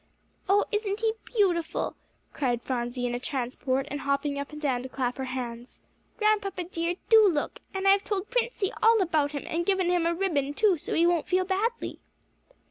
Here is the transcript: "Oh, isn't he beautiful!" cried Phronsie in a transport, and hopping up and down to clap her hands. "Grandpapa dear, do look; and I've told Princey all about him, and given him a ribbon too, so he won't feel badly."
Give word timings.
"Oh, 0.49 0.65
isn't 0.71 1.01
he 1.01 1.13
beautiful!" 1.25 1.95
cried 2.33 2.63
Phronsie 2.63 3.05
in 3.05 3.13
a 3.13 3.19
transport, 3.19 3.85
and 3.91 3.99
hopping 4.01 4.39
up 4.39 4.51
and 4.51 4.59
down 4.59 4.81
to 4.81 4.89
clap 4.89 5.17
her 5.19 5.25
hands. 5.25 5.79
"Grandpapa 6.17 6.63
dear, 6.63 6.95
do 7.09 7.27
look; 7.29 7.59
and 7.71 7.87
I've 7.87 8.03
told 8.03 8.31
Princey 8.31 8.71
all 8.81 8.99
about 8.99 9.33
him, 9.33 9.43
and 9.45 9.63
given 9.63 9.91
him 9.91 10.07
a 10.07 10.15
ribbon 10.15 10.55
too, 10.55 10.75
so 10.79 10.95
he 10.95 11.05
won't 11.05 11.27
feel 11.29 11.45
badly." 11.45 11.99